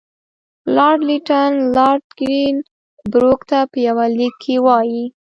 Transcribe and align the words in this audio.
لارډ 0.75 0.99
لیټن 1.09 1.51
لارډ 1.75 2.03
ګرین 2.19 2.55
بروک 3.11 3.39
ته 3.49 3.59
په 3.71 3.77
یوه 3.87 4.05
لیک 4.17 4.35
کې 4.43 4.55
وایي. 4.65 5.03